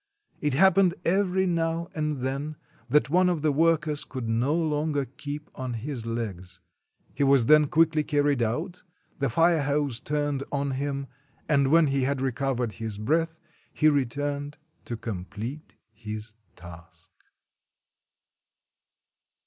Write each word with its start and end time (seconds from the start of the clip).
It 0.39 0.55
happened 0.55 0.95
every 1.05 1.45
now 1.45 1.87
and 1.93 2.21
then 2.21 2.55
that 2.89 3.11
one 3.11 3.29
of 3.29 3.43
the 3.43 3.51
workers 3.51 4.03
could 4.03 4.27
no 4.27 4.55
longer 4.55 5.05
keep 5.05 5.47
on 5.53 5.75
his 5.75 6.07
legs. 6.07 6.59
He 7.13 7.23
was 7.23 7.45
then 7.45 7.67
quickly 7.67 8.03
carried 8.03 8.41
out, 8.41 8.81
the 9.19 9.29
fire 9.29 9.61
hose 9.61 9.99
turned 9.99 10.43
on 10.51 10.71
him, 10.71 11.05
and 11.47 11.67
when 11.67 11.85
he 11.85 12.01
had 12.01 12.19
recovered 12.19 12.71
his 12.71 12.97
breath, 12.97 13.39
he 13.71 13.89
returned 13.89 14.57
to 14.85 14.97
complete 14.97 15.75
his 15.93 16.33
task. 16.55 17.11